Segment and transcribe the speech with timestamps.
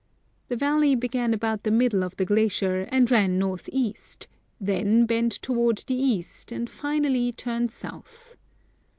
[0.47, 4.27] The valley began about the middle of the glacier, and ran north east;
[4.59, 8.35] then bent towards the east, and finally turned south.